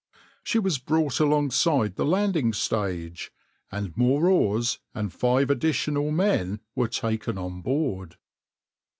[0.43, 3.31] She was brought alongside the landing stage,
[3.71, 8.17] and more oars and five additional men were taken on board.